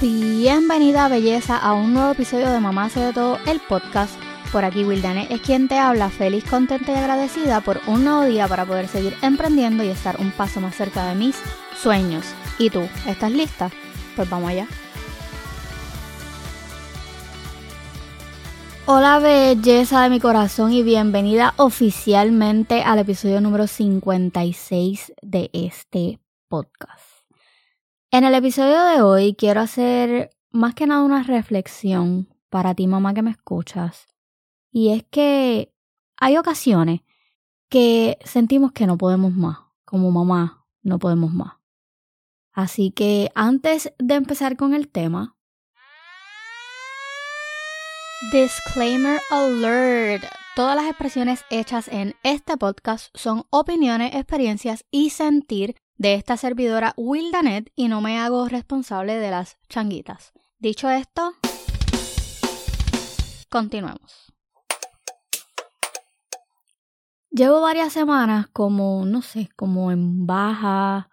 Bienvenida 0.00 1.08
belleza 1.08 1.56
a 1.56 1.72
un 1.72 1.94
nuevo 1.94 2.10
episodio 2.10 2.50
de 2.50 2.60
Mamá 2.60 2.84
hace 2.84 3.00
de 3.00 3.12
todo 3.14 3.38
el 3.46 3.60
podcast. 3.60 4.14
Por 4.52 4.62
aquí 4.62 4.84
Wildane 4.84 5.26
es 5.30 5.40
quien 5.40 5.68
te 5.68 5.78
habla, 5.78 6.10
feliz, 6.10 6.44
contenta 6.44 6.92
y 6.92 6.96
agradecida 6.96 7.62
por 7.62 7.80
un 7.86 8.04
nuevo 8.04 8.24
día 8.24 8.46
para 8.46 8.66
poder 8.66 8.88
seguir 8.88 9.16
emprendiendo 9.22 9.82
y 9.82 9.88
estar 9.88 10.20
un 10.20 10.32
paso 10.32 10.60
más 10.60 10.74
cerca 10.74 11.08
de 11.08 11.14
mis 11.14 11.36
sueños. 11.80 12.26
¿Y 12.58 12.68
tú? 12.68 12.86
¿Estás 13.06 13.32
lista? 13.32 13.70
Pues 14.16 14.28
vamos 14.28 14.50
allá. 14.50 14.66
Hola 18.84 19.18
belleza 19.18 20.02
de 20.02 20.10
mi 20.10 20.20
corazón 20.20 20.74
y 20.74 20.82
bienvenida 20.82 21.54
oficialmente 21.56 22.82
al 22.82 22.98
episodio 22.98 23.40
número 23.40 23.66
56 23.66 25.14
de 25.22 25.48
este 25.54 26.18
podcast. 26.48 27.15
En 28.12 28.22
el 28.22 28.34
episodio 28.34 28.84
de 28.84 29.02
hoy 29.02 29.34
quiero 29.34 29.60
hacer 29.60 30.30
más 30.52 30.74
que 30.74 30.86
nada 30.86 31.02
una 31.02 31.24
reflexión 31.24 32.28
para 32.50 32.74
ti 32.74 32.86
mamá 32.86 33.14
que 33.14 33.22
me 33.22 33.32
escuchas. 33.32 34.06
Y 34.70 34.92
es 34.92 35.04
que 35.10 35.74
hay 36.16 36.36
ocasiones 36.36 37.00
que 37.68 38.16
sentimos 38.24 38.70
que 38.70 38.86
no 38.86 38.96
podemos 38.96 39.34
más. 39.34 39.58
Como 39.84 40.12
mamá, 40.12 40.66
no 40.82 41.00
podemos 41.00 41.32
más. 41.32 41.54
Así 42.52 42.92
que 42.92 43.30
antes 43.34 43.92
de 43.98 44.14
empezar 44.14 44.56
con 44.56 44.72
el 44.72 44.88
tema, 44.88 45.36
Disclaimer 48.32 49.20
alert. 49.30 50.24
Todas 50.54 50.76
las 50.76 50.86
expresiones 50.86 51.44
hechas 51.50 51.88
en 51.88 52.14
este 52.22 52.56
podcast 52.56 53.08
son 53.14 53.44
opiniones, 53.50 54.14
experiencias 54.14 54.84
y 54.90 55.10
sentir 55.10 55.76
de 55.98 56.14
esta 56.14 56.36
servidora 56.36 56.94
Wildanet 56.96 57.72
y 57.74 57.88
no 57.88 58.00
me 58.00 58.18
hago 58.18 58.48
responsable 58.48 59.16
de 59.16 59.30
las 59.30 59.58
changuitas. 59.68 60.32
Dicho 60.58 60.88
esto, 60.90 61.34
continuemos. 63.50 64.32
Llevo 67.30 67.60
varias 67.60 67.92
semanas 67.92 68.46
como, 68.52 69.04
no 69.04 69.20
sé, 69.20 69.50
como 69.56 69.90
en 69.90 70.26
baja. 70.26 71.10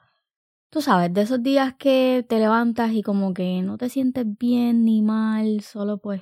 Tú 0.70 0.82
sabes, 0.82 1.14
de 1.14 1.22
esos 1.22 1.44
días 1.44 1.76
que 1.78 2.26
te 2.28 2.40
levantas 2.40 2.94
y 2.94 3.04
como 3.04 3.34
que 3.34 3.62
no 3.62 3.78
te 3.78 3.90
sientes 3.90 4.26
bien 4.40 4.86
ni 4.86 5.02
mal, 5.02 5.62
solo 5.62 5.98
pues 5.98 6.22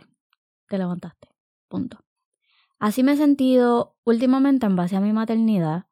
te 0.67 0.77
levantaste. 0.77 1.29
Punto. 1.67 1.99
Así 2.79 3.03
me 3.03 3.11
he 3.11 3.17
sentido 3.17 3.95
últimamente 4.03 4.65
en 4.65 4.75
base 4.75 4.95
a 4.95 5.01
mi 5.01 5.13
maternidad 5.13 5.85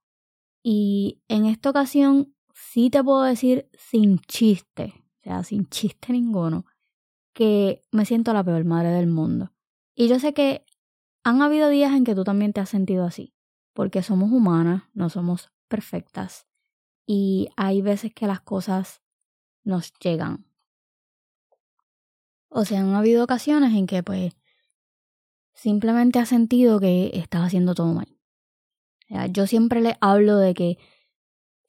y 0.64 1.22
en 1.28 1.46
esta 1.46 1.70
ocasión 1.70 2.34
sí 2.72 2.92
te 2.92 3.04
puedo 3.04 3.24
decir 3.24 3.68
sin 3.74 4.20
chiste, 4.20 4.94
o 5.22 5.24
sea, 5.24 5.44
sin 5.44 5.68
chiste 5.70 6.14
ninguno, 6.14 6.66
que 7.34 7.84
me 7.92 8.06
siento 8.06 8.32
la 8.32 8.44
peor 8.44 8.64
madre 8.64 8.90
del 8.90 9.08
mundo. 9.08 9.52
Y 9.96 10.08
yo 10.08 10.20
sé 10.20 10.36
que 10.36 10.66
han 11.24 11.42
habido 11.42 11.70
días 11.70 11.94
en 11.94 12.04
que 12.04 12.14
tú 12.14 12.24
también 12.24 12.54
te 12.54 12.62
has 12.62 12.70
sentido 12.70 13.06
así, 13.06 13.34
porque 13.74 14.04
somos 14.04 14.32
humanas, 14.32 14.84
no 14.94 15.10
somos 15.10 15.52
perfectas, 15.68 16.46
y 17.08 17.50
hay 17.58 17.82
veces 17.82 18.14
que 18.14 18.28
las 18.28 18.42
cosas 18.42 19.02
nos 19.64 19.92
llegan. 19.94 20.46
O 22.50 22.66
sea, 22.66 22.82
han 22.82 22.94
habido 22.94 23.24
ocasiones 23.24 23.74
en 23.74 23.88
que 23.88 24.04
pues 24.04 24.34
simplemente 25.54 26.20
has 26.20 26.30
sentido 26.30 26.80
que 26.80 27.10
estás 27.14 27.48
haciendo 27.48 27.74
todo 27.74 27.94
mal. 27.94 28.16
O 29.06 29.08
sea, 29.08 29.26
yo 29.26 29.48
siempre 29.48 29.82
le 29.82 29.98
hablo 30.02 30.38
de 30.38 30.54
que 30.54 30.78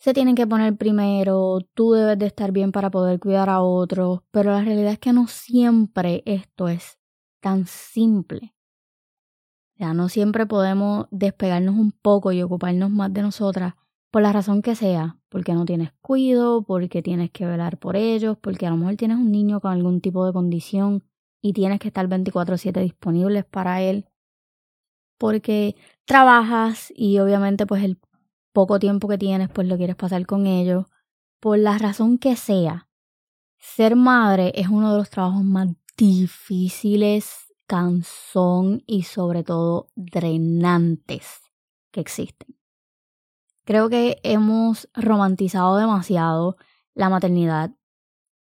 se 0.01 0.15
tienen 0.15 0.35
que 0.35 0.47
poner 0.47 0.77
primero, 0.77 1.61
tú 1.75 1.93
debes 1.93 2.19
de 2.19 2.27
estar 2.27 2.53
bien 2.53 2.73
para 2.73 2.91
poder 2.91 3.21
cuidar 3.21 3.51
a 3.51 3.63
otros, 3.63 4.23
pero 4.33 4.53
la 4.53 4.63
realidad 4.65 4.93
es 4.93 4.99
que 4.99 5.13
no 5.13 5.27
siempre 5.29 6.23
esto 6.27 6.69
es 6.69 6.99
tan 7.41 7.67
simple. 7.67 8.55
Ya 9.77 9.95
no 9.95 10.09
siempre 10.09 10.47
podemos 10.47 11.07
despegarnos 11.11 11.75
un 11.75 11.93
poco 11.93 12.33
y 12.33 12.43
ocuparnos 12.43 12.91
más 12.91 13.13
de 13.13 13.23
nosotras 13.23 13.75
por 14.11 14.23
la 14.23 14.33
razón 14.33 14.63
que 14.63 14.75
sea, 14.75 15.19
porque 15.29 15.55
no 15.55 15.65
tienes 15.65 15.93
cuido, 16.03 16.63
porque 16.63 17.03
tienes 17.03 17.31
que 17.31 17.47
velar 17.47 17.79
por 17.79 17.97
ellos, 17.97 18.37
porque 18.41 18.67
a 18.67 18.71
lo 18.71 18.77
mejor 18.77 18.97
tienes 18.97 19.19
un 19.19 19.31
niño 19.31 19.61
con 19.61 19.73
algún 19.73 20.01
tipo 20.01 20.27
de 20.27 20.33
condición 20.33 21.05
y 21.43 21.53
tienes 21.53 21.79
que 21.81 21.89
estar 21.89 22.07
24/7 22.09 22.81
disponibles 22.81 23.45
para 23.45 23.81
él, 23.83 24.07
porque 25.19 25.77
trabajas 26.07 26.93
y 26.97 27.19
obviamente 27.19 27.67
pues 27.67 27.85
el 27.85 27.99
poco 28.53 28.79
tiempo 28.79 29.09
que 29.09 29.19
tienes, 29.19 29.49
pues 29.49 29.67
lo 29.67 29.77
quieres 29.77 29.97
pasar 29.97 30.27
con 30.27 30.47
ellos. 30.47 30.87
Por 31.41 31.59
la 31.59 31.79
razón 31.79 32.19
que 32.19 32.37
sea, 32.37 32.89
ser 33.59 33.97
madre 33.97 34.53
es 34.55 34.69
uno 34.69 34.93
de 34.93 34.99
los 34.99 35.11
trabajos 35.11 35.45
más 35.45 35.69
difíciles, 35.97 37.55
cansón 37.67 38.83
y 38.87 39.05
sobre 39.05 39.45
todo 39.45 39.89
drenantes 39.95 41.43
que 41.91 42.01
existen. 42.01 42.57
Creo 43.65 43.89
que 43.89 44.19
hemos 44.23 44.89
romantizado 44.95 45.77
demasiado 45.77 46.57
la 46.95 47.09
maternidad. 47.09 47.71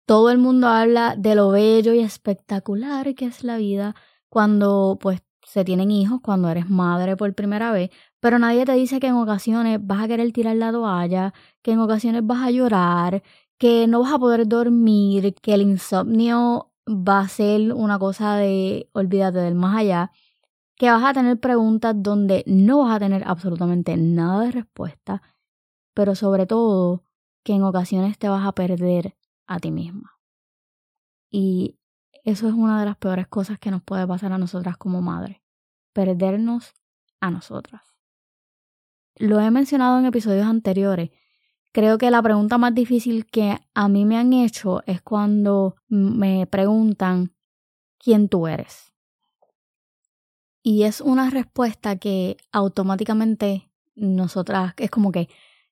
Todo 0.06 0.32
el 0.32 0.38
mundo 0.38 0.68
habla 0.68 1.16
de 1.16 1.36
lo 1.36 1.50
bello 1.50 1.94
y 1.94 2.00
espectacular 2.00 3.14
que 3.14 3.26
es 3.26 3.44
la 3.44 3.58
vida 3.58 3.96
cuando 4.30 4.98
pues 5.00 5.22
se 5.54 5.64
tienen 5.64 5.92
hijos, 5.92 6.20
cuando 6.22 6.50
eres 6.50 6.68
madre 6.68 7.16
por 7.16 7.32
primera 7.36 7.72
vez, 7.72 7.92
pero 8.20 8.40
nadie 8.40 8.66
te 8.66 8.74
dice 8.74 9.00
que 9.00 9.06
en 9.06 9.14
ocasiones 9.14 9.78
vas 9.80 10.02
a 10.04 10.08
querer 10.08 10.32
tirar 10.34 10.56
la 10.56 10.72
toalla, 10.72 11.32
que 11.62 11.74
en 11.74 11.80
ocasiones 11.80 12.26
vas 12.26 12.42
a 12.42 12.50
llorar, 12.50 13.22
que 13.60 13.86
no 13.86 14.02
vas 14.02 14.14
a 14.14 14.18
poder 14.18 14.48
dormir, 14.48 15.36
que 15.36 15.54
el 15.54 15.62
insomnio 15.62 16.72
va 16.90 17.20
a 17.20 17.28
ser 17.28 17.72
una 17.72 18.00
cosa 18.00 18.36
de 18.38 18.90
olvídate 18.94 19.38
del 19.38 19.54
más 19.54 19.78
allá, 19.78 20.12
que 20.76 20.90
vas 20.90 21.04
a 21.04 21.14
tener 21.14 21.40
preguntas 21.40 21.94
donde 21.96 22.44
no 22.48 22.80
vas 22.80 22.96
a 22.96 23.00
tener 23.00 23.24
absolutamente 23.24 23.96
nada 23.96 24.46
de 24.46 24.52
respuesta, 24.54 25.22
pero 25.94 26.16
sobre 26.16 26.48
todo 26.48 27.04
que 27.44 27.54
en 27.54 27.62
ocasiones 27.62 28.18
te 28.18 28.28
vas 28.28 28.44
a 28.48 28.54
perder 28.54 29.16
a 29.46 29.60
ti 29.60 29.70
misma. 29.70 30.18
Y 31.30 31.78
eso 32.24 32.48
es 32.48 32.56
una 32.56 32.80
de 32.80 32.88
las 32.88 32.98
peores 32.98 33.28
cosas 33.28 33.60
que 33.60 33.70
nos 33.70 33.84
puede 33.84 34.08
pasar 34.08 34.34
a 34.34 34.40
nosotras 34.40 34.78
como 34.78 35.04
madres, 35.04 35.43
perdernos 35.94 36.74
a 37.22 37.32
nosotras 37.32 37.94
lo 39.16 39.40
he 39.40 39.52
mencionado 39.52 40.00
en 40.00 40.06
episodios 40.06 40.46
anteriores. 40.46 41.12
Creo 41.72 41.98
que 41.98 42.12
la 42.12 42.22
pregunta 42.22 42.58
más 42.58 42.74
difícil 42.74 43.26
que 43.26 43.58
a 43.74 43.88
mí 43.88 44.06
me 44.06 44.18
han 44.18 44.34
hecho 44.34 44.84
es 44.86 45.02
cuando 45.02 45.76
me 45.88 46.46
preguntan 46.48 47.34
quién 47.98 48.30
tú 48.30 48.48
eres. 48.48 48.94
Y 50.62 50.84
es 50.84 51.02
una 51.02 51.30
respuesta 51.30 51.98
que 51.98 52.38
automáticamente 52.52 53.72
nosotras 53.96 54.74
es 54.78 54.90
como 54.90 55.12
que 55.12 55.30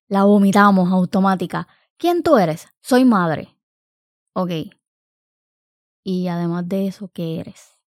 la 0.08 0.24
vomitamos 0.24 0.92
automática. 0.92 1.68
¿Quién 1.98 2.24
tú 2.24 2.38
eres? 2.38 2.68
Soy 2.82 3.06
madre. 3.06 3.56
Ok. 4.34 4.52
Y 6.04 6.28
además 6.28 6.68
de 6.68 6.88
eso, 6.88 7.10
¿qué 7.14 7.40
eres? 7.40 7.81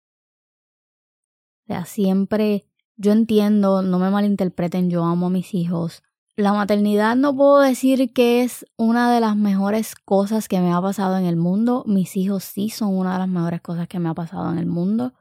Sea, 1.67 1.85
siempre 1.85 2.67
yo 2.97 3.13
entiendo, 3.13 3.83
no 3.83 3.99
me 3.99 4.11
malinterpreten, 4.11 4.91
yo 4.91 5.05
amo 5.05 5.27
a 5.27 5.31
mis 5.31 5.55
hijos. 5.55 6.03
La 6.37 6.53
maternidad 6.53 7.17
no 7.17 7.35
puedo 7.37 7.61
decir 7.61 8.13
que 8.13 8.43
es 8.43 8.67
una 8.77 9.13
de 9.13 9.21
las 9.21 9.37
mejores 9.37 9.95
cosas 9.95 10.49
que 10.49 10.61
me 10.61 10.73
ha 10.73 10.81
pasado 10.81 11.17
en 11.17 11.27
el 11.27 11.37
mundo. 11.37 11.85
Mis 11.87 12.17
hijos 12.17 12.45
sí 12.45 12.71
son 12.71 12.97
una 12.97 13.13
de 13.13 13.21
las 13.21 13.29
mejores 13.29 13.61
cosas 13.61 13.87
que 13.87 14.01
me 14.01 14.09
ha 14.09 14.15
pasado 14.15 14.51
en 14.51 14.59
el 14.59 14.67
mundo. 14.67 15.15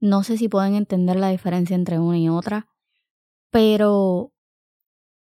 No 0.00 0.22
sé 0.22 0.38
si 0.38 0.48
pueden 0.48 0.74
entender 0.74 1.16
la 1.16 1.28
diferencia 1.28 1.74
entre 1.74 1.98
una 1.98 2.18
y 2.18 2.28
otra, 2.28 2.68
pero 3.50 4.32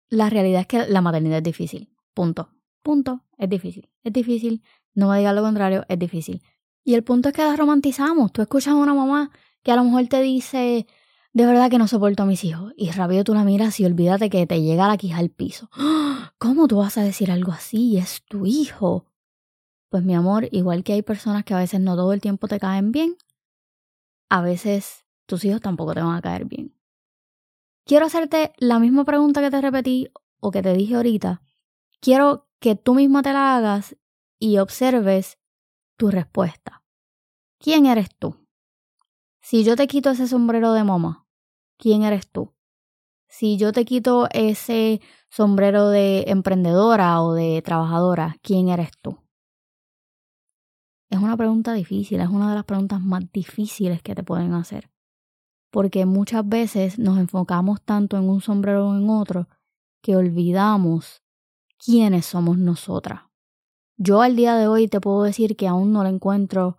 la 0.08 0.30
realidad 0.30 0.62
es 0.62 0.66
que 0.66 0.86
la 0.86 1.00
maternidad 1.00 1.38
es 1.38 1.44
difícil. 1.44 1.92
Punto. 2.12 2.50
Punto. 2.82 3.24
Es 3.36 3.48
difícil. 3.48 3.90
Es 4.02 4.12
difícil. 4.12 4.62
No 4.94 5.08
me 5.08 5.18
digas 5.18 5.34
lo 5.34 5.42
contrario, 5.42 5.84
es 5.88 5.98
difícil. 5.98 6.42
Y 6.84 6.94
el 6.94 7.02
punto 7.02 7.30
es 7.30 7.34
que 7.34 7.42
la 7.42 7.56
romantizamos. 7.56 8.32
Tú 8.32 8.42
escuchas 8.42 8.74
a 8.74 8.76
una 8.76 8.94
mamá 8.94 9.30
que 9.64 9.72
a 9.72 9.76
lo 9.76 9.82
mejor 9.82 10.06
te 10.06 10.20
dice, 10.20 10.86
de 11.32 11.46
verdad 11.46 11.70
que 11.70 11.78
no 11.78 11.88
soporto 11.88 12.22
a 12.22 12.26
mis 12.26 12.44
hijos. 12.44 12.72
Y 12.76 12.90
rápido 12.92 13.24
tú 13.24 13.34
la 13.34 13.42
miras 13.42 13.80
y 13.80 13.84
olvídate 13.84 14.30
que 14.30 14.46
te 14.46 14.62
llega 14.62 14.86
la 14.86 14.96
quija 14.96 15.18
al 15.18 15.30
piso. 15.30 15.68
¿Cómo 16.38 16.68
tú 16.68 16.76
vas 16.76 16.96
a 16.98 17.02
decir 17.02 17.32
algo 17.32 17.50
así? 17.50 17.96
Es 17.96 18.22
tu 18.26 18.46
hijo. 18.46 19.06
Pues 19.88 20.04
mi 20.04 20.14
amor, 20.14 20.48
igual 20.52 20.84
que 20.84 20.92
hay 20.92 21.02
personas 21.02 21.44
que 21.44 21.54
a 21.54 21.58
veces 21.58 21.80
no 21.80 21.96
todo 21.96 22.12
el 22.12 22.20
tiempo 22.20 22.46
te 22.46 22.60
caen 22.60 22.92
bien, 22.92 23.16
a 24.28 24.42
veces 24.42 25.04
tus 25.26 25.44
hijos 25.44 25.60
tampoco 25.60 25.94
te 25.94 26.02
van 26.02 26.16
a 26.16 26.22
caer 26.22 26.44
bien. 26.44 26.74
Quiero 27.84 28.06
hacerte 28.06 28.52
la 28.58 28.78
misma 28.78 29.04
pregunta 29.04 29.40
que 29.40 29.50
te 29.50 29.60
repetí 29.60 30.08
o 30.40 30.50
que 30.50 30.62
te 30.62 30.74
dije 30.74 30.96
ahorita. 30.96 31.42
Quiero 32.00 32.48
que 32.58 32.74
tú 32.74 32.94
misma 32.94 33.22
te 33.22 33.32
la 33.32 33.56
hagas 33.56 33.96
y 34.38 34.58
observes 34.58 35.38
tu 35.96 36.10
respuesta. 36.10 36.82
¿Quién 37.58 37.86
eres 37.86 38.08
tú? 38.18 38.43
Si 39.44 39.62
yo 39.62 39.76
te 39.76 39.86
quito 39.86 40.08
ese 40.08 40.26
sombrero 40.26 40.72
de 40.72 40.84
mamá, 40.84 41.26
quién 41.76 42.02
eres 42.02 42.26
tú. 42.26 42.54
Si 43.28 43.58
yo 43.58 43.72
te 43.72 43.84
quito 43.84 44.26
ese 44.32 45.02
sombrero 45.28 45.90
de 45.90 46.24
emprendedora 46.28 47.20
o 47.20 47.34
de 47.34 47.60
trabajadora, 47.60 48.36
¿quién 48.40 48.70
eres 48.70 48.92
tú? 49.02 49.18
Es 51.10 51.18
una 51.18 51.36
pregunta 51.36 51.74
difícil, 51.74 52.20
es 52.20 52.28
una 52.30 52.48
de 52.48 52.54
las 52.54 52.64
preguntas 52.64 53.02
más 53.02 53.30
difíciles 53.32 54.00
que 54.00 54.14
te 54.14 54.22
pueden 54.22 54.54
hacer. 54.54 54.90
Porque 55.70 56.06
muchas 56.06 56.48
veces 56.48 56.98
nos 56.98 57.18
enfocamos 57.18 57.82
tanto 57.82 58.16
en 58.16 58.30
un 58.30 58.40
sombrero 58.40 58.88
o 58.88 58.96
en 58.96 59.10
otro 59.10 59.50
que 60.00 60.16
olvidamos 60.16 61.22
quiénes 61.76 62.24
somos 62.24 62.56
nosotras. 62.56 63.24
Yo 63.98 64.22
al 64.22 64.36
día 64.36 64.54
de 64.54 64.68
hoy 64.68 64.88
te 64.88 65.02
puedo 65.02 65.22
decir 65.22 65.54
que 65.54 65.68
aún 65.68 65.92
no 65.92 66.02
le 66.02 66.08
encuentro 66.08 66.78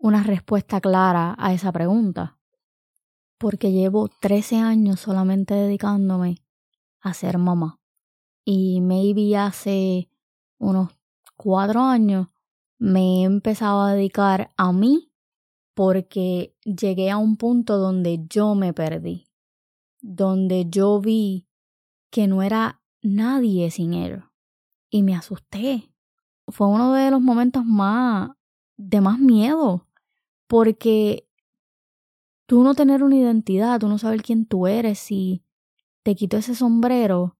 una 0.00 0.22
respuesta 0.22 0.80
clara 0.80 1.36
a 1.38 1.52
esa 1.52 1.70
pregunta, 1.72 2.38
porque 3.36 3.70
llevo 3.70 4.08
13 4.08 4.56
años 4.56 5.00
solamente 5.00 5.52
dedicándome 5.54 6.42
a 7.00 7.12
ser 7.12 7.36
mamá. 7.36 7.78
Y 8.42 8.80
maybe 8.80 9.36
hace 9.36 10.08
unos 10.58 10.90
cuatro 11.36 11.82
años 11.82 12.28
me 12.78 13.20
he 13.20 13.22
empezado 13.24 13.82
a 13.82 13.92
dedicar 13.92 14.50
a 14.56 14.72
mí 14.72 15.12
porque 15.74 16.56
llegué 16.64 17.10
a 17.10 17.18
un 17.18 17.36
punto 17.36 17.76
donde 17.76 18.24
yo 18.26 18.54
me 18.54 18.72
perdí, 18.72 19.28
donde 20.00 20.66
yo 20.70 20.98
vi 21.00 21.46
que 22.10 22.26
no 22.26 22.42
era 22.42 22.80
nadie 23.02 23.70
sin 23.70 23.92
él 23.92 24.24
y 24.88 25.02
me 25.02 25.14
asusté. 25.14 25.92
Fue 26.48 26.66
uno 26.68 26.94
de 26.94 27.10
los 27.10 27.20
momentos 27.20 27.66
más 27.66 28.30
de 28.78 29.02
más 29.02 29.18
miedo 29.18 29.86
porque 30.50 31.28
tú 32.46 32.64
no 32.64 32.74
tener 32.74 33.04
una 33.04 33.14
identidad, 33.14 33.78
tú 33.78 33.86
no 33.86 33.98
saber 33.98 34.20
quién 34.20 34.46
tú 34.46 34.66
eres 34.66 35.12
y 35.12 35.44
te 36.02 36.16
quito 36.16 36.36
ese 36.36 36.56
sombrero 36.56 37.38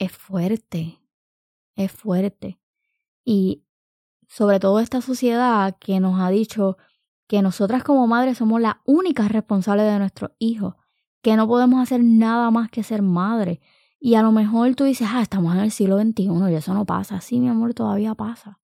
es 0.00 0.10
fuerte, 0.10 0.98
es 1.76 1.92
fuerte. 1.92 2.58
Y 3.24 3.62
sobre 4.26 4.58
todo 4.58 4.80
esta 4.80 5.00
sociedad 5.00 5.76
que 5.78 6.00
nos 6.00 6.20
ha 6.20 6.30
dicho 6.30 6.78
que 7.28 7.42
nosotras 7.42 7.84
como 7.84 8.08
madres 8.08 8.38
somos 8.38 8.60
las 8.60 8.74
únicas 8.86 9.30
responsables 9.30 9.86
de 9.86 10.00
nuestros 10.00 10.32
hijos, 10.40 10.74
que 11.22 11.36
no 11.36 11.46
podemos 11.46 11.80
hacer 11.80 12.02
nada 12.02 12.50
más 12.50 12.72
que 12.72 12.82
ser 12.82 13.02
madre. 13.02 13.60
Y 14.00 14.16
a 14.16 14.22
lo 14.22 14.32
mejor 14.32 14.74
tú 14.74 14.82
dices, 14.82 15.06
ah, 15.12 15.22
estamos 15.22 15.54
en 15.54 15.60
el 15.60 15.70
siglo 15.70 15.96
XXI 15.96 16.50
y 16.50 16.54
eso 16.54 16.74
no 16.74 16.86
pasa. 16.86 17.20
Sí, 17.20 17.38
mi 17.38 17.48
amor, 17.48 17.72
todavía 17.72 18.16
pasa. 18.16 18.58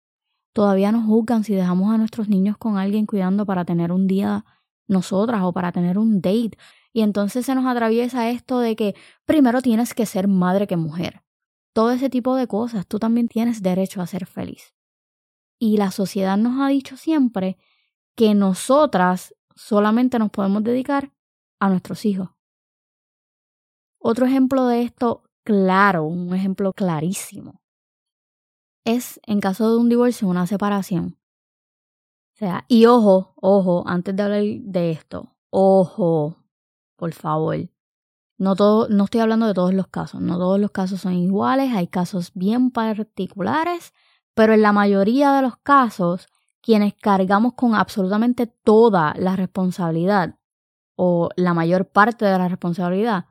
Todavía 0.58 0.90
nos 0.90 1.04
juzgan 1.04 1.44
si 1.44 1.54
dejamos 1.54 1.94
a 1.94 1.98
nuestros 1.98 2.28
niños 2.28 2.58
con 2.58 2.78
alguien 2.78 3.06
cuidando 3.06 3.46
para 3.46 3.64
tener 3.64 3.92
un 3.92 4.08
día 4.08 4.44
nosotras 4.88 5.42
o 5.44 5.52
para 5.52 5.70
tener 5.70 5.98
un 5.98 6.20
date. 6.20 6.58
Y 6.92 7.02
entonces 7.02 7.46
se 7.46 7.54
nos 7.54 7.64
atraviesa 7.64 8.28
esto 8.28 8.58
de 8.58 8.74
que 8.74 8.96
primero 9.24 9.62
tienes 9.62 9.94
que 9.94 10.04
ser 10.04 10.26
madre 10.26 10.66
que 10.66 10.76
mujer. 10.76 11.22
Todo 11.72 11.92
ese 11.92 12.10
tipo 12.10 12.34
de 12.34 12.48
cosas. 12.48 12.88
Tú 12.88 12.98
también 12.98 13.28
tienes 13.28 13.62
derecho 13.62 14.02
a 14.02 14.08
ser 14.08 14.26
feliz. 14.26 14.74
Y 15.60 15.76
la 15.76 15.92
sociedad 15.92 16.36
nos 16.36 16.60
ha 16.60 16.66
dicho 16.66 16.96
siempre 16.96 17.56
que 18.16 18.34
nosotras 18.34 19.36
solamente 19.54 20.18
nos 20.18 20.30
podemos 20.30 20.64
dedicar 20.64 21.12
a 21.60 21.68
nuestros 21.68 22.04
hijos. 22.04 22.30
Otro 24.00 24.26
ejemplo 24.26 24.66
de 24.66 24.82
esto 24.82 25.22
claro, 25.44 26.02
un 26.02 26.34
ejemplo 26.34 26.72
clarísimo, 26.72 27.62
es 28.88 29.20
en 29.26 29.40
caso 29.40 29.70
de 29.70 29.78
un 29.78 29.88
divorcio, 29.88 30.28
una 30.28 30.46
separación. 30.46 31.18
O 32.34 32.38
sea, 32.38 32.64
y 32.68 32.86
ojo, 32.86 33.34
ojo, 33.36 33.84
antes 33.86 34.14
de 34.14 34.22
hablar 34.22 34.42
de 34.42 34.90
esto, 34.90 35.36
ojo, 35.50 36.36
por 36.96 37.12
favor. 37.12 37.56
No, 38.38 38.54
todo, 38.54 38.88
no 38.88 39.04
estoy 39.04 39.20
hablando 39.20 39.46
de 39.46 39.54
todos 39.54 39.74
los 39.74 39.88
casos, 39.88 40.20
no 40.20 40.38
todos 40.38 40.60
los 40.60 40.70
casos 40.70 41.00
son 41.00 41.14
iguales, 41.14 41.72
hay 41.74 41.88
casos 41.88 42.30
bien 42.34 42.70
particulares 42.70 43.92
pero 44.38 44.54
en 44.54 44.62
la 44.62 44.72
mayoría 44.72 45.32
de 45.32 45.42
los 45.42 45.56
casos, 45.56 46.28
quienes 46.60 46.94
cargamos 46.94 47.54
con 47.54 47.74
absolutamente 47.74 48.46
toda 48.46 49.12
la 49.18 49.34
responsabilidad 49.34 50.38
o 50.94 51.28
la 51.34 51.54
mayor 51.54 51.88
parte 51.90 52.24
de 52.24 52.38
la 52.38 52.46
responsabilidad 52.46 53.26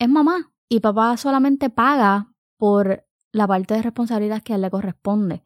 es 0.00 0.08
mamá 0.08 0.52
y 0.68 0.80
papá 0.80 1.16
solamente 1.18 1.70
paga 1.70 2.34
por 2.56 3.06
la 3.32 3.46
parte 3.46 3.74
de 3.74 3.82
responsabilidad 3.82 4.42
que 4.42 4.52
a 4.52 4.56
él 4.56 4.62
le 4.62 4.70
corresponde. 4.70 5.42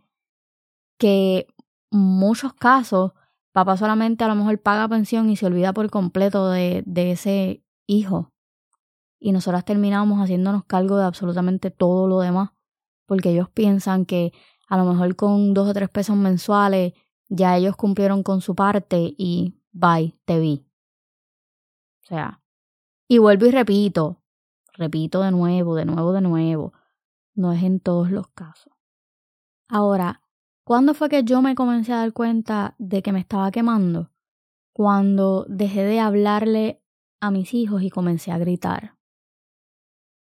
Que 0.98 1.46
muchos 1.90 2.54
casos 2.54 3.12
papá 3.54 3.76
solamente 3.76 4.24
a 4.24 4.28
lo 4.28 4.34
mejor 4.34 4.60
paga 4.60 4.88
pensión 4.88 5.30
y 5.30 5.36
se 5.36 5.46
olvida 5.46 5.72
por 5.72 5.88
completo 5.88 6.50
de, 6.50 6.82
de 6.86 7.12
ese 7.12 7.62
hijo. 7.86 8.32
Y 9.20 9.30
nosotras 9.30 9.64
terminamos 9.64 10.18
haciéndonos 10.18 10.64
cargo 10.64 10.96
de 10.96 11.04
absolutamente 11.04 11.70
todo 11.70 12.08
lo 12.08 12.18
demás, 12.18 12.50
porque 13.06 13.30
ellos 13.30 13.48
piensan 13.48 14.06
que 14.06 14.32
a 14.68 14.76
lo 14.76 14.84
mejor 14.84 15.14
con 15.14 15.54
dos 15.54 15.68
o 15.68 15.72
tres 15.72 15.88
pesos 15.88 16.16
mensuales 16.16 16.94
ya 17.28 17.56
ellos 17.56 17.76
cumplieron 17.76 18.24
con 18.24 18.40
su 18.40 18.56
parte 18.56 19.14
y 19.16 19.54
bye, 19.70 20.18
te 20.24 20.40
vi. 20.40 20.66
O 22.02 22.06
sea, 22.06 22.42
y 23.06 23.18
vuelvo 23.18 23.46
y 23.46 23.52
repito, 23.52 24.20
repito 24.72 25.22
de 25.22 25.30
nuevo, 25.30 25.76
de 25.76 25.84
nuevo, 25.84 26.12
de 26.12 26.20
nuevo, 26.20 26.72
no 27.34 27.52
es 27.52 27.62
en 27.62 27.80
todos 27.80 28.10
los 28.10 28.28
casos. 28.28 28.72
Ahora, 29.68 30.22
¿cuándo 30.64 30.94
fue 30.94 31.08
que 31.08 31.24
yo 31.24 31.42
me 31.42 31.54
comencé 31.54 31.92
a 31.92 31.98
dar 31.98 32.12
cuenta 32.12 32.74
de 32.78 33.02
que 33.02 33.12
me 33.12 33.20
estaba 33.20 33.50
quemando? 33.50 34.10
Cuando 34.72 35.46
dejé 35.48 35.84
de 35.84 36.00
hablarle 36.00 36.82
a 37.20 37.30
mis 37.30 37.54
hijos 37.54 37.82
y 37.82 37.90
comencé 37.90 38.32
a 38.32 38.38
gritar. 38.38 38.96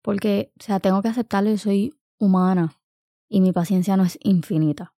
Porque, 0.01 0.51
o 0.59 0.63
sea, 0.63 0.79
tengo 0.79 1.01
que 1.01 1.07
aceptarlo, 1.09 1.57
soy 1.57 1.93
humana 2.19 2.77
y 3.29 3.41
mi 3.41 3.51
paciencia 3.51 3.97
no 3.97 4.03
es 4.03 4.17
infinita. 4.21 4.93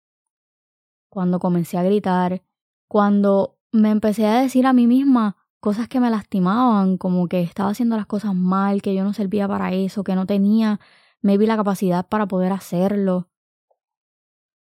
Cuando 1.09 1.39
comencé 1.39 1.77
a 1.77 1.83
gritar, 1.83 2.43
cuando 2.87 3.57
me 3.71 3.91
empecé 3.91 4.25
a 4.25 4.41
decir 4.41 4.65
a 4.67 4.73
mí 4.73 4.87
misma 4.87 5.37
cosas 5.59 5.87
que 5.87 5.99
me 5.99 6.09
lastimaban, 6.09 6.97
como 6.97 7.27
que 7.27 7.41
estaba 7.41 7.69
haciendo 7.69 7.95
las 7.95 8.05
cosas 8.05 8.35
mal, 8.35 8.81
que 8.81 8.93
yo 8.93 9.03
no 9.03 9.13
servía 9.13 9.47
para 9.47 9.71
eso, 9.73 10.03
que 10.03 10.15
no 10.15 10.25
tenía 10.25 10.79
maybe 11.25 11.47
la 11.47 11.57
capacidad 11.57 12.07
para 12.07 12.27
poder 12.27 12.51
hacerlo. 12.51 13.31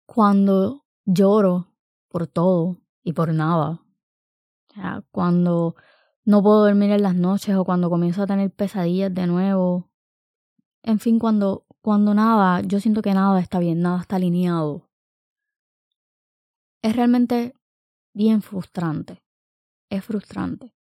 Cuando 0.06 0.84
lloro 1.06 1.68
por 2.10 2.28
todo 2.28 2.82
y 3.04 3.14
por 3.14 3.34
nada. 3.34 3.82
Cuando 5.12 5.78
no 6.26 6.44
puedo 6.44 6.66
dormir 6.66 6.92
en 6.92 7.04
las 7.04 7.16
noches 7.16 7.56
o 7.56 7.64
cuando 7.64 7.90
comienzo 7.90 8.24
a 8.24 8.28
tener 8.28 8.52
pesadillas 8.52 9.14
de 9.14 9.28
nuevo. 9.28 9.90
En 10.84 11.00
fin, 11.00 11.20
cuando 11.20 11.66
cuando 11.80 12.14
nada, 12.14 12.60
yo 12.62 12.82
siento 12.82 13.02
que 13.02 13.14
nada 13.14 13.40
está 13.40 13.60
bien, 13.60 13.80
nada 13.80 14.02
está 14.02 14.18
alineado. 14.18 14.90
Es 16.82 16.94
realmente 16.98 17.56
bien 18.14 18.42
frustrante. 18.42 19.24
Es 19.90 20.04
frustrante. 20.04 20.74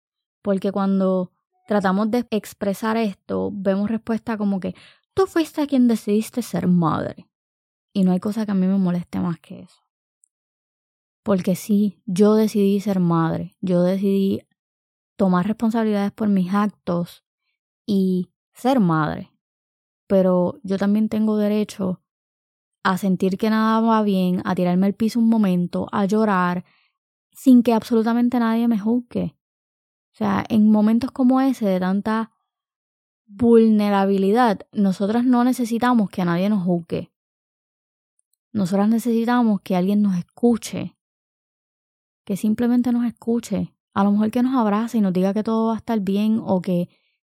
Porque 0.41 0.73
cuando 0.73 1.31
tratamos 1.69 2.11
de 2.11 2.27
expresar 2.31 2.97
esto, 2.97 3.51
vemos 3.53 3.91
respuesta 3.91 4.39
como 4.39 4.59
que 4.59 4.75
tú 5.19 5.27
fuiste 5.27 5.67
quien 5.67 5.89
decidiste 5.89 6.43
ser 6.43 6.67
madre. 6.67 7.29
Y 7.93 8.05
no 8.05 8.13
hay 8.13 8.21
cosa 8.21 8.45
que 8.47 8.53
a 8.53 8.55
mí 8.55 8.67
me 8.67 8.79
moleste 8.79 9.21
más 9.21 9.41
que 9.41 9.61
eso. 9.61 9.83
Porque 11.23 11.57
sí, 11.57 12.01
yo 12.07 12.35
decidí 12.35 12.81
ser 12.81 13.01
madre. 13.01 13.57
Yo 13.61 13.83
decidí 13.83 14.47
tomar 15.17 15.47
responsabilidades 15.47 16.13
por 16.13 16.29
mis 16.29 16.55
actos 16.55 17.25
y 17.87 18.31
ser 18.53 18.81
madre 18.81 19.33
pero 20.09 20.59
yo 20.65 20.79
también 20.79 21.09
tengo 21.09 21.37
derecho 21.37 22.03
a 22.83 22.99
sentir 22.99 23.37
que 23.37 23.51
nada 23.51 23.81
va 23.81 24.03
bien, 24.03 24.41
a 24.45 24.55
tirarme 24.55 24.87
al 24.87 24.95
piso 24.95 25.21
un 25.21 25.29
momento, 25.29 25.87
a 25.93 26.07
llorar, 26.07 26.65
sin 27.31 27.63
que 27.63 27.75
absolutamente 27.75 28.41
nadie 28.41 28.67
me 28.67 28.79
juzgue. 28.79 29.37
O 30.13 30.17
sea, 30.17 30.45
en 30.49 30.73
momentos 30.73 31.13
como 31.13 31.41
ese 31.41 31.67
de 31.67 31.79
tanta 31.79 32.33
vulnerabilidad, 33.29 34.67
nosotras 34.73 35.25
no 35.25 35.45
necesitamos 35.45 36.11
que 36.11 36.25
nadie 36.25 36.49
nos 36.49 36.65
juzgue. 36.65 37.13
Nosotras 38.53 38.89
necesitamos 38.89 39.61
que 39.61 39.77
alguien 39.77 40.03
nos 40.03 40.17
escuche, 40.17 40.97
que 42.25 42.37
simplemente 42.37 42.91
nos 42.91 43.05
escuche, 43.05 43.75
a 43.93 44.03
lo 44.03 44.13
mejor 44.13 44.31
que 44.31 44.43
nos 44.43 44.57
abrace 44.57 44.99
y 44.99 45.01
nos 45.01 45.13
diga 45.13 45.35
que 45.35 45.45
todo 45.45 45.69
va 45.69 45.75
a 45.75 45.79
estar 45.79 46.01
bien 46.01 46.41
o 46.43 46.63
que 46.63 46.89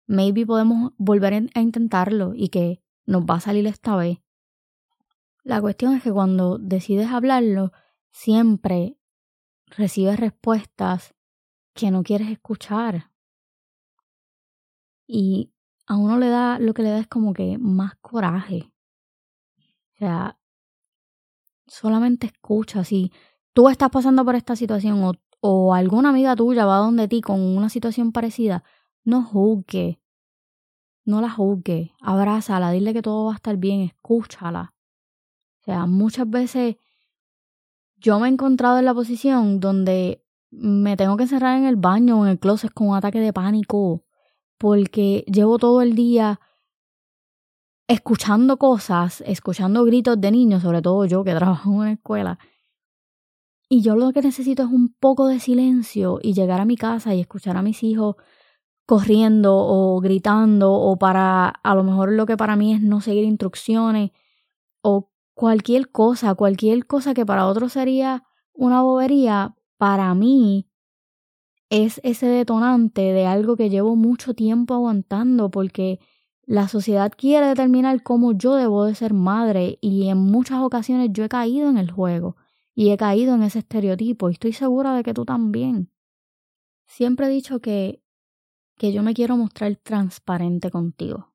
maybe 0.07 0.47
podemos 0.47 0.93
volver 0.97 1.35
a 1.55 1.61
intentarlo 1.61 2.33
y 2.35 2.49
que 2.49 2.83
nos 3.07 3.25
va 3.25 3.37
a 3.37 3.41
salir 3.41 3.67
esta 3.67 3.97
vez. 3.97 4.19
La 5.43 5.61
cuestión 5.61 5.95
es 5.95 6.03
que 6.03 6.13
cuando 6.13 6.59
decides 6.59 7.09
hablarlo, 7.09 7.73
siempre 8.13 8.97
recibes 9.67 10.21
respuestas 10.21 11.15
que 11.75 11.91
no 11.91 12.03
quieres 12.03 12.29
escuchar. 12.29 13.11
Y 15.07 15.53
a 15.91 15.97
uno 15.97 16.19
le 16.19 16.29
da, 16.29 16.61
lo 16.61 16.73
que 16.73 16.85
le 16.85 16.91
da 16.91 17.01
es 17.01 17.09
como 17.09 17.35
que 17.35 17.59
más 17.59 17.97
coraje. 17.97 18.73
O 19.95 19.99
sea, 19.99 20.39
solamente 21.67 22.29
escucha. 22.29 22.85
Si 22.85 23.11
tú 23.53 23.69
estás 23.69 23.91
pasando 23.91 24.25
por 24.25 24.37
esta 24.37 24.55
situación 24.55 25.03
o, 25.03 25.15
o 25.41 25.75
alguna 25.75 26.11
amiga 26.11 26.37
tuya 26.37 26.65
va 26.65 26.77
donde 26.77 27.09
ti 27.09 27.21
con 27.21 27.41
una 27.41 27.69
situación 27.69 28.13
parecida, 28.13 28.63
no 29.03 29.25
juzgue. 29.25 30.01
No 31.05 31.21
la 31.21 31.29
juzgue. 31.29 31.93
Abrázala. 32.01 32.71
Dile 32.71 32.93
que 32.93 33.03
todo 33.03 33.25
va 33.25 33.33
a 33.33 33.37
estar 33.37 33.57
bien. 33.57 33.81
Escúchala. 33.81 34.73
O 35.61 35.65
sea, 35.65 35.87
muchas 35.87 36.31
veces 36.31 36.77
yo 37.97 38.21
me 38.21 38.29
he 38.29 38.31
encontrado 38.31 38.79
en 38.79 38.85
la 38.85 38.95
posición 38.95 39.59
donde 39.59 40.25
me 40.53 40.97
tengo 40.97 41.17
que 41.17 41.25
encerrar 41.25 41.59
en 41.59 41.65
el 41.65 41.75
baño 41.75 42.21
o 42.21 42.25
en 42.27 42.31
el 42.31 42.39
closet 42.39 42.73
con 42.73 42.91
un 42.91 42.97
ataque 42.97 43.19
de 43.19 43.33
pánico 43.33 44.05
porque 44.61 45.25
llevo 45.27 45.57
todo 45.57 45.81
el 45.81 45.95
día 45.95 46.39
escuchando 47.89 48.59
cosas, 48.59 49.23
escuchando 49.27 49.87
gritos 49.87 50.21
de 50.21 50.31
niños, 50.31 50.63
sobre 50.63 50.83
todo 50.83 51.07
yo 51.07 51.25
que 51.25 51.35
trabajo 51.35 51.71
en 51.71 51.77
una 51.77 51.93
escuela. 51.93 52.39
Y 53.71 53.81
yo 53.81 53.97
lo 53.97 54.13
que 54.13 54.21
necesito 54.21 54.65
es 54.65 54.69
un 54.69 54.95
poco 55.01 55.29
de 55.29 55.41
silencio 55.41 56.19
y 56.23 56.35
llegar 56.35 56.61
a 56.61 56.67
mi 56.67 56.77
casa 56.77 57.15
y 57.15 57.21
escuchar 57.21 57.57
a 57.57 57.63
mis 57.63 57.83
hijos 57.83 58.17
corriendo 58.85 59.57
o 59.57 59.99
gritando 60.01 60.73
o 60.73 60.99
para 60.99 61.49
a 61.49 61.75
lo 61.75 61.83
mejor 61.83 62.13
lo 62.13 62.27
que 62.27 62.37
para 62.37 62.55
mí 62.55 62.75
es 62.75 62.83
no 62.83 63.01
seguir 63.01 63.25
instrucciones 63.25 64.11
o 64.83 65.11
cualquier 65.33 65.91
cosa, 65.91 66.35
cualquier 66.35 66.87
cosa 66.87 67.15
que 67.15 67.25
para 67.25 67.47
otros 67.47 67.73
sería 67.73 68.25
una 68.53 68.83
bobería, 68.83 69.55
para 69.79 70.15
mí 70.15 70.70
es 71.71 72.01
ese 72.05 72.27
detonante 72.27 73.01
de 73.01 73.27
algo 73.27 73.57
que 73.57 73.71
llevo 73.71 73.97
mucho 73.97 74.35
tiempo 74.35 74.75
aguantando 74.75 75.51
porque 75.51 75.99
la 76.45 76.69
sociedad 76.69 77.13
quiere 77.17 77.47
determinar 77.47 78.03
cómo 78.03 78.33
yo 78.33 78.57
debo 78.57 78.85
de 78.85 78.95
ser 78.95 79.15
madre 79.15 79.79
y 79.81 80.09
en 80.09 80.19
muchas 80.19 80.61
ocasiones 80.63 81.11
yo 81.13 81.25
he 81.25 81.29
caído 81.29 81.71
en 81.71 81.79
el 81.79 81.91
juego 81.91 82.37
y 82.75 82.91
he 82.91 82.97
caído 82.97 83.35
en 83.35 83.43
ese 83.43 83.61
estereotipo 83.61 84.29
y 84.29 84.33
estoy 84.33 84.53
segura 84.53 84.95
de 84.95 85.03
que 85.03 85.15
tú 85.15 85.25
también. 85.25 85.91
Siempre 86.87 87.27
he 87.27 87.31
dicho 87.31 87.61
que 87.61 88.03
que 88.81 88.93
yo 88.95 89.03
me 89.03 89.13
quiero 89.13 89.37
mostrar 89.37 89.77
transparente 89.77 90.71
contigo. 90.71 91.35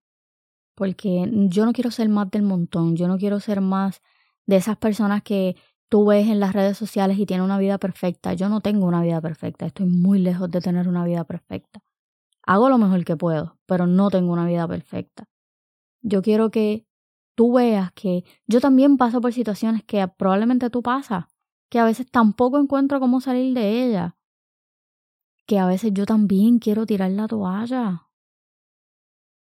Porque 0.73 1.29
yo 1.47 1.63
no 1.67 1.73
quiero 1.73 1.91
ser 1.91 2.09
más 2.09 2.31
del 2.31 2.41
montón, 2.41 2.95
yo 2.95 3.07
no 3.07 3.19
quiero 3.19 3.39
ser 3.39 3.61
más 3.61 4.01
de 4.47 4.55
esas 4.55 4.77
personas 4.77 5.21
que 5.21 5.55
tú 5.89 6.05
ves 6.05 6.27
en 6.27 6.39
las 6.39 6.53
redes 6.53 6.77
sociales 6.77 7.17
y 7.19 7.25
tienen 7.25 7.45
una 7.45 7.57
vida 7.57 7.77
perfecta. 7.77 8.33
Yo 8.33 8.49
no 8.49 8.61
tengo 8.61 8.85
una 8.85 9.01
vida 9.01 9.21
perfecta, 9.21 9.65
estoy 9.65 9.85
muy 9.85 10.19
lejos 10.19 10.49
de 10.51 10.61
tener 10.61 10.87
una 10.87 11.05
vida 11.05 11.23
perfecta. 11.23 11.81
Hago 12.43 12.69
lo 12.69 12.77
mejor 12.77 13.03
que 13.05 13.17
puedo, 13.17 13.57
pero 13.65 13.87
no 13.87 14.09
tengo 14.09 14.31
una 14.33 14.45
vida 14.45 14.67
perfecta. 14.67 15.25
Yo 16.01 16.21
quiero 16.21 16.51
que 16.51 16.85
tú 17.35 17.53
veas 17.53 17.91
que 17.93 18.23
yo 18.47 18.61
también 18.61 18.97
paso 18.97 19.21
por 19.21 19.33
situaciones 19.33 19.83
que 19.83 20.07
probablemente 20.07 20.69
tú 20.69 20.81
pasas, 20.83 21.25
que 21.69 21.79
a 21.79 21.85
veces 21.85 22.09
tampoco 22.09 22.59
encuentro 22.59 22.99
cómo 22.99 23.21
salir 23.21 23.53
de 23.53 23.85
ellas 23.85 24.13
que 25.45 25.59
a 25.59 25.67
veces 25.67 25.91
yo 25.93 26.05
también 26.05 26.59
quiero 26.59 26.85
tirar 26.85 27.11
la 27.11 27.27
toalla. 27.27 28.09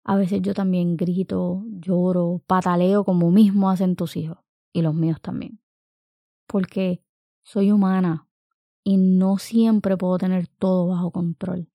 A 0.03 0.15
veces 0.15 0.41
yo 0.41 0.53
también 0.53 0.97
grito, 0.97 1.63
lloro, 1.67 2.41
pataleo 2.47 3.03
como 3.03 3.29
mismo 3.29 3.69
hacen 3.69 3.95
tus 3.95 4.15
hijos 4.15 4.39
y 4.73 4.81
los 4.81 4.95
míos 4.95 5.19
también. 5.21 5.59
Porque 6.51 7.01
soy 7.43 7.71
humana 7.71 8.27
y 8.83 8.97
no 8.97 9.37
siempre 9.37 9.95
puedo 9.95 10.17
tener 10.17 10.47
todo 10.47 10.89
bajo 10.89 11.11
control. 11.11 11.71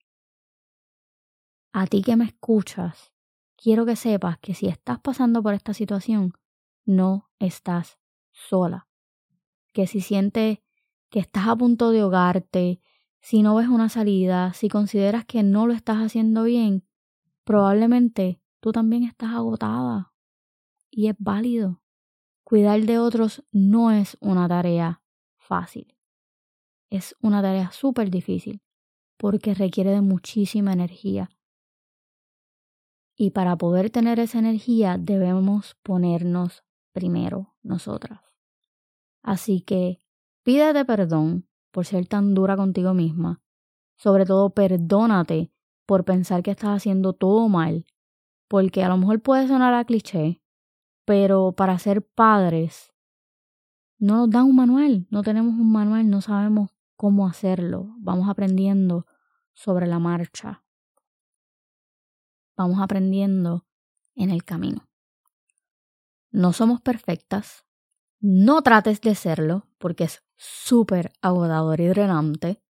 A 1.73 1.87
ti 1.87 2.03
que 2.03 2.15
me 2.15 2.27
escuchas, 2.27 3.15
quiero 3.57 3.87
que 3.87 3.97
sepas 3.97 4.39
que 4.39 4.53
si 4.53 4.67
estás 4.67 5.01
pasando 5.01 5.43
por 5.43 5.55
esta 5.55 5.73
situación, 5.73 6.35
no 6.85 7.31
estás 7.39 7.99
sola. 8.33 8.87
Que 9.73 9.87
si 9.87 10.03
sientes 10.03 10.59
que 11.09 11.21
estás 11.21 11.49
a 11.49 11.57
punto 11.57 11.91
de 11.91 12.01
ahogarte, 12.01 12.83
si 13.21 13.41
no 13.43 13.55
ves 13.55 13.69
una 13.69 13.89
salida, 13.89 14.53
si 14.53 14.69
consideras 14.69 15.25
que 15.25 15.43
no 15.43 15.67
lo 15.67 15.73
estás 15.73 15.97
haciendo 16.05 16.45
bien, 16.45 16.87
probablemente 17.45 18.43
tú 18.61 18.73
también 18.73 19.05
estás 19.05 19.31
agotada. 19.31 20.13
Y 20.91 21.09
es 21.09 21.17
válido. 21.19 21.81
Cuidar 22.49 22.81
de 22.83 23.01
otros 23.01 23.43
no 23.51 23.91
es 23.91 24.17
una 24.21 24.47
tarea 24.47 25.03
fácil. 25.37 25.99
Es 26.91 27.17
una 27.21 27.43
tarea 27.43 27.73
súper 27.73 28.09
difícil 28.09 28.63
porque 29.17 29.53
requiere 29.53 29.91
de 29.91 30.01
muchísima 30.01 30.73
energía. 30.73 31.29
Y 33.17 33.31
para 33.31 33.57
poder 33.57 33.91
tener 33.91 34.21
esa 34.21 34.39
energía 34.39 34.97
debemos 34.97 35.75
ponernos 35.83 36.63
primero 36.93 37.57
nosotras. 37.65 38.21
Así 39.25 39.61
que 39.61 40.01
pídete 40.45 40.85
perdón 40.85 41.49
por 41.73 41.85
ser 41.85 42.07
tan 42.07 42.33
dura 42.35 42.55
contigo 42.57 42.95
misma. 42.95 43.43
Sobre 43.97 44.25
todo, 44.25 44.51
perdónate 44.51 45.51
por 45.85 46.05
pensar 46.05 46.45
que 46.45 46.53
estás 46.53 46.77
haciendo 46.77 47.13
todo 47.13 47.49
mal, 47.49 47.87
porque 48.47 48.85
a 48.85 48.89
lo 48.89 48.99
mejor 48.99 49.21
puede 49.21 49.49
sonar 49.49 49.75
a 49.75 49.85
cliché, 49.85 50.41
pero 51.07 51.53
para 51.53 51.79
ser 51.79 52.03
padres 52.03 52.93
no 53.99 54.17
nos 54.17 54.31
dan 54.31 54.45
un 54.45 54.57
manual, 54.57 55.07
no 55.09 55.23
tenemos 55.23 55.55
un 55.55 55.73
manual, 55.73 56.11
no 56.11 56.21
sabemos 56.21 56.71
cómo 56.97 57.27
hacerlo, 57.27 57.95
vamos 57.99 58.29
aprendiendo 58.29 59.07
sobre 59.55 59.87
la 59.87 59.99
marcha, 59.99 60.65
vamos 62.57 62.81
aprendiendo 62.83 63.65
en 64.15 64.31
el 64.31 64.45
camino. 64.45 64.87
No 66.31 66.53
somos 66.53 66.83
perfectas, 66.83 67.65
no 68.21 68.61
trates 68.63 69.01
de 69.01 69.15
serlo 69.15 69.69
porque 69.79 70.05
es 70.05 70.23
súper 70.37 71.13
agotador 71.23 71.81
y 71.81 71.87
drenante. 71.87 72.63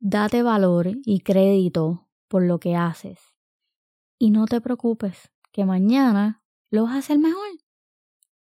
Date 0.00 0.42
valor 0.42 0.88
y 1.04 1.20
crédito 1.20 2.08
por 2.26 2.42
lo 2.42 2.58
que 2.58 2.74
haces. 2.74 3.20
Y 4.18 4.30
no 4.30 4.46
te 4.46 4.60
preocupes 4.60 5.30
que 5.52 5.64
mañana 5.64 6.42
lo 6.70 6.84
vas 6.84 6.94
a 6.94 6.98
hacer 6.98 7.18
mejor. 7.18 7.48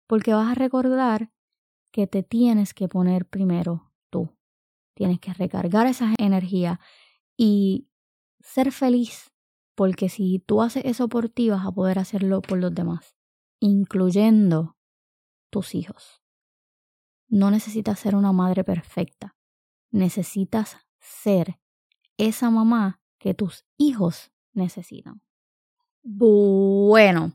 Porque 0.06 0.34
vas 0.34 0.50
a 0.50 0.54
recordar 0.54 1.30
que 1.90 2.06
te 2.06 2.22
tienes 2.22 2.74
que 2.74 2.88
poner 2.88 3.26
primero 3.26 3.92
tú. 4.10 4.30
Tienes 4.94 5.20
que 5.20 5.32
recargar 5.32 5.86
esa 5.86 6.14
energía 6.18 6.80
y 7.36 7.88
ser 8.40 8.72
feliz. 8.72 9.32
Porque 9.74 10.08
si 10.08 10.38
tú 10.38 10.62
haces 10.62 10.84
eso 10.84 11.08
por 11.08 11.28
ti, 11.28 11.50
vas 11.50 11.66
a 11.66 11.72
poder 11.72 11.98
hacerlo 11.98 12.42
por 12.42 12.58
los 12.58 12.74
demás, 12.74 13.16
incluyendo 13.58 14.76
tus 15.50 15.74
hijos. 15.74 16.22
No 17.28 17.50
necesitas 17.50 17.98
ser 17.98 18.14
una 18.14 18.32
madre 18.32 18.64
perfecta. 18.64 19.36
Necesitas 19.90 20.76
ser 20.98 21.58
esa 22.18 22.50
mamá 22.50 23.00
que 23.18 23.32
tus 23.34 23.64
hijos 23.78 24.30
necesitan. 24.52 25.22
Bueno, 26.02 27.32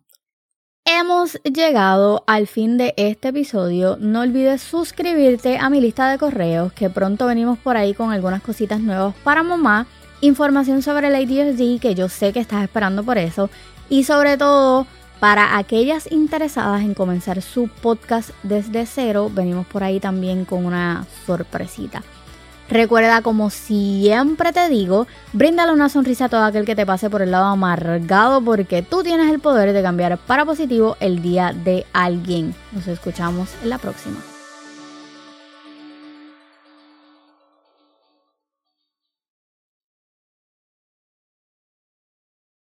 hemos 0.88 1.38
llegado 1.44 2.24
al 2.28 2.48
fin 2.48 2.78
de 2.78 2.94
este 2.96 3.28
episodio. 3.28 3.98
No 4.00 4.22
olvides 4.22 4.62
suscribirte 4.62 5.58
a 5.58 5.70
mi 5.70 5.82
lista 5.82 6.10
de 6.10 6.18
correos 6.18 6.72
que 6.72 6.90
pronto 6.90 7.26
venimos 7.26 7.60
por 7.60 7.76
ahí 7.76 7.94
con 7.94 8.12
algunas 8.12 8.42
cositas 8.42 8.80
nuevas 8.80 9.14
para 9.24 9.44
mamá. 9.44 9.86
Información 10.22 10.82
sobre 10.82 11.10
el 11.10 11.16
ADHD 11.16 11.82
que 11.82 11.94
yo 11.94 12.08
sé 12.08 12.32
que 12.32 12.40
estás 12.40 12.64
esperando 12.64 13.04
por 13.04 13.18
eso. 13.18 13.50
Y 13.90 14.06
sobre 14.06 14.38
todo 14.38 14.88
para 15.20 15.58
aquellas 15.58 16.10
interesadas 16.10 16.82
en 16.82 16.94
comenzar 16.94 17.42
su 17.42 17.68
podcast 17.68 18.30
desde 18.44 18.86
cero, 18.86 19.30
venimos 19.34 19.68
por 19.68 19.84
ahí 19.84 20.00
también 20.00 20.46
con 20.46 20.66
una 20.66 21.06
sorpresita. 21.26 22.02
Recuerda, 22.70 23.22
como 23.22 23.50
siempre 23.50 24.52
te 24.52 24.68
digo, 24.68 25.08
bríndale 25.32 25.72
una 25.72 25.90
sonrisa 25.90 26.26
a 26.26 26.30
todo 26.30 26.44
aquel 26.44 26.66
que 26.66 26.76
te 26.76 26.86
pase 26.86 27.10
por 27.10 27.22
el 27.22 27.32
lado 27.32 27.46
amargado 27.46 28.42
porque 28.42 28.82
tú 28.82 29.04
tienes 29.04 29.32
el 29.32 29.40
poder 29.40 29.72
de 29.72 29.82
cambiar 29.82 30.18
para 30.18 30.46
positivo 30.46 30.98
el 31.00 31.22
día 31.22 31.54
de 31.54 31.86
alguien. 31.94 32.54
Nos 32.74 32.88
escuchamos 32.88 33.50
en 33.64 33.70
la 33.70 33.78
próxima. 33.78 34.18